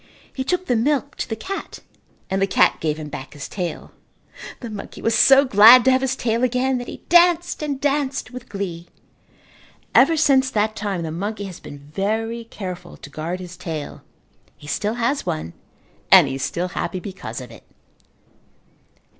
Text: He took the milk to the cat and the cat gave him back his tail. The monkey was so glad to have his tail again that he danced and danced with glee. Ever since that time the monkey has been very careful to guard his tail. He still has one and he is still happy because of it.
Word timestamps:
He 0.33 0.43
took 0.43 0.65
the 0.65 0.75
milk 0.75 1.15
to 1.17 1.29
the 1.29 1.35
cat 1.35 1.77
and 2.27 2.41
the 2.41 2.47
cat 2.47 2.77
gave 2.79 2.97
him 2.97 3.07
back 3.09 3.33
his 3.33 3.47
tail. 3.47 3.91
The 4.59 4.71
monkey 4.71 4.99
was 4.99 5.13
so 5.13 5.45
glad 5.45 5.85
to 5.85 5.91
have 5.91 6.01
his 6.01 6.15
tail 6.15 6.43
again 6.43 6.79
that 6.79 6.87
he 6.87 7.03
danced 7.07 7.61
and 7.61 7.79
danced 7.79 8.31
with 8.31 8.49
glee. 8.49 8.87
Ever 9.93 10.17
since 10.17 10.49
that 10.49 10.75
time 10.75 11.03
the 11.03 11.11
monkey 11.11 11.43
has 11.43 11.59
been 11.59 11.77
very 11.77 12.45
careful 12.45 12.97
to 12.97 13.11
guard 13.11 13.39
his 13.39 13.55
tail. 13.55 14.01
He 14.57 14.65
still 14.65 14.95
has 14.95 15.27
one 15.27 15.53
and 16.11 16.27
he 16.27 16.33
is 16.33 16.41
still 16.43 16.69
happy 16.69 16.99
because 16.99 17.39
of 17.39 17.51
it. 17.51 17.61